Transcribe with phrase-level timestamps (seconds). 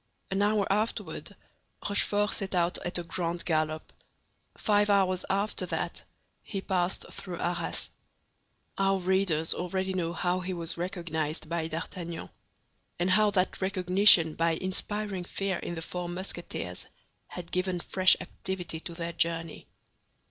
[0.31, 1.35] An hour afterward
[1.87, 3.93] Rochefort set out at a grand gallop;
[4.57, 6.01] five hours after that
[6.41, 7.91] he passed through Arras.
[8.79, 12.31] Our readers already know how he was recognized by D'Artagnan,
[12.97, 16.87] and how that recognition by inspiring fear in the four Musketeers
[17.27, 19.67] had given fresh activity to their journey.